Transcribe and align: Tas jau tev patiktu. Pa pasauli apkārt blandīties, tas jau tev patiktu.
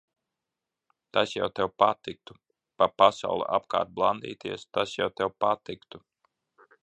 Tas 1.17 1.33
jau 1.35 1.49
tev 1.59 1.69
patiktu. 1.83 2.37
Pa 2.79 2.87
pasauli 3.03 3.47
apkārt 3.59 3.93
blandīties, 3.99 4.67
tas 4.79 4.99
jau 5.03 5.11
tev 5.21 5.35
patiktu. 5.45 6.03